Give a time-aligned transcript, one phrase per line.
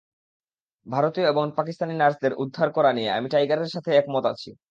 [0.85, 4.51] ভারতীয় এবং পাকিস্তানি নার্সদের উদ্ধার করা নিয়ে,- আমি টাইগারের সাথে একমত আছি।